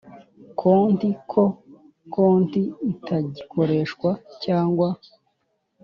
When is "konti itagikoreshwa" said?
2.13-4.09